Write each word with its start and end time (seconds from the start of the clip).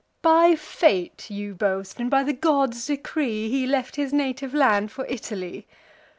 By 0.23 0.55
fate, 0.55 1.29
you 1.29 1.53
boast, 1.53 1.99
and 1.99 2.09
by 2.09 2.23
the 2.23 2.33
gods' 2.33 2.87
decree, 2.87 3.49
He 3.51 3.67
left 3.67 3.97
his 3.97 4.11
native 4.11 4.51
land 4.51 4.91
for 4.91 5.05
Italy! 5.05 5.67